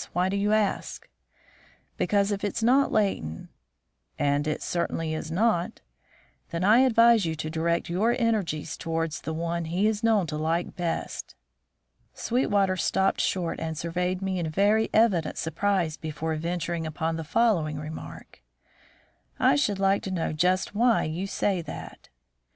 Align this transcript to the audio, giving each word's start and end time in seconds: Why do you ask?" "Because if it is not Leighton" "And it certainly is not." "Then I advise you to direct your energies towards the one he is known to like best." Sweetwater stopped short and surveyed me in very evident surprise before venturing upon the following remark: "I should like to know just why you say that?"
Why 0.13 0.29
do 0.29 0.35
you 0.35 0.51
ask?" 0.51 1.07
"Because 1.95 2.31
if 2.31 2.43
it 2.43 2.57
is 2.57 2.63
not 2.63 2.91
Leighton" 2.91 3.49
"And 4.17 4.47
it 4.47 4.63
certainly 4.63 5.13
is 5.13 5.29
not." 5.29 5.81
"Then 6.49 6.63
I 6.63 6.79
advise 6.79 7.27
you 7.27 7.35
to 7.35 7.51
direct 7.51 7.87
your 7.87 8.15
energies 8.19 8.77
towards 8.77 9.21
the 9.21 9.31
one 9.31 9.65
he 9.65 9.85
is 9.85 10.01
known 10.03 10.25
to 10.25 10.37
like 10.39 10.75
best." 10.75 11.35
Sweetwater 12.15 12.77
stopped 12.77 13.21
short 13.21 13.59
and 13.59 13.77
surveyed 13.77 14.23
me 14.23 14.39
in 14.39 14.49
very 14.49 14.89
evident 14.91 15.37
surprise 15.37 15.97
before 15.97 16.33
venturing 16.35 16.87
upon 16.87 17.15
the 17.15 17.23
following 17.23 17.77
remark: 17.79 18.41
"I 19.37 19.55
should 19.55 19.77
like 19.77 20.01
to 20.01 20.09
know 20.09 20.33
just 20.33 20.73
why 20.73 21.03
you 21.03 21.27
say 21.27 21.61
that?" 21.61 22.09